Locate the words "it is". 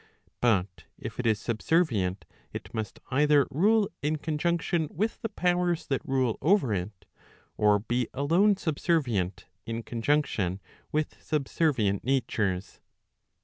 1.19-1.39